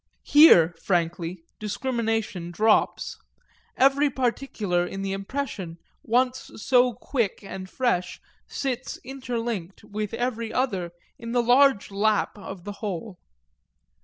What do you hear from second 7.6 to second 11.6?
fresh sits interlinked with every other in the